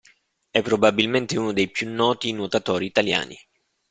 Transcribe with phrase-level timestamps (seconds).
[0.49, 3.37] È probabilmente uno dei più noti nuotatori italiani.